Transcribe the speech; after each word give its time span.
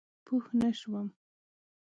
پوه 0.25 0.45
نه 0.59 0.69
شوم؟ 0.79 1.07